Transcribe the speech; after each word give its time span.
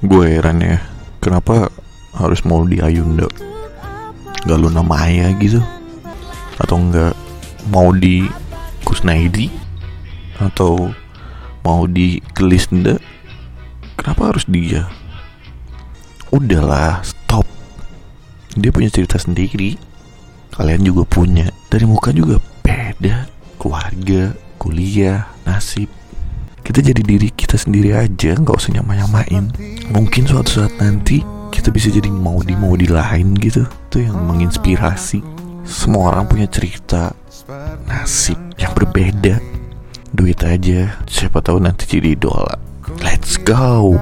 gue 0.00 0.24
heran 0.32 0.64
ya 0.64 0.80
kenapa 1.20 1.68
harus 2.16 2.40
mau 2.48 2.64
di 2.64 2.80
Ayunda? 2.80 3.28
Gak 4.48 4.56
Luna 4.56 4.80
Maya 4.80 5.28
gitu? 5.36 5.60
Atau 6.56 6.80
enggak 6.80 7.12
mau 7.68 7.92
di 7.92 8.24
Kusnaidi? 8.88 9.52
Atau 10.40 10.96
mau 11.60 11.84
di 11.84 12.24
Kelisnda 12.32 12.96
kenapa 14.00 14.32
harus 14.32 14.48
dia? 14.48 14.88
Udahlah 16.32 17.04
stop. 17.04 17.44
Dia 18.56 18.72
punya 18.72 18.88
cerita 18.88 19.20
sendiri. 19.20 19.76
Kalian 20.56 20.80
juga 20.80 21.04
punya. 21.04 21.52
Dari 21.68 21.84
muka 21.84 22.08
juga 22.16 22.40
beda. 22.64 23.28
Keluarga 23.60 24.32
kuliah 24.56 25.28
nasib 25.44 25.99
kita 26.70 26.94
jadi 26.94 27.02
diri 27.02 27.34
kita 27.34 27.58
sendiri 27.58 27.98
aja 27.98 28.38
nggak 28.38 28.54
usah 28.54 28.70
nyama-nyamain. 28.78 29.50
Mungkin 29.90 30.22
suatu 30.30 30.62
saat 30.62 30.70
nanti 30.78 31.18
kita 31.50 31.74
bisa 31.74 31.90
jadi 31.90 32.06
mau 32.06 32.38
di 32.46 32.54
mau 32.54 32.78
di 32.78 32.86
lain 32.86 33.34
gitu. 33.42 33.66
Itu 33.66 34.06
yang 34.06 34.14
menginspirasi. 34.22 35.18
Semua 35.66 36.14
orang 36.14 36.30
punya 36.30 36.46
cerita 36.46 37.10
nasib 37.90 38.38
yang 38.54 38.70
berbeda. 38.78 39.42
Duit 40.14 40.38
aja 40.46 40.94
siapa 41.10 41.42
tahu 41.42 41.58
nanti 41.58 41.90
jadi 41.90 42.14
idola. 42.14 42.54
Let's 43.02 43.34
go 43.34 43.98